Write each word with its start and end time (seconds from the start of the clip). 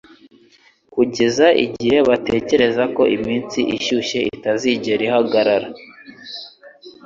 Kugeza 0.93 1.47
igihe 1.65 1.97
batekereza 2.09 2.83
ko 2.95 3.03
iminsi 3.17 3.59
ishyushye 3.75 4.19
itazigera 4.35 5.01
ihagarara; 5.07 5.67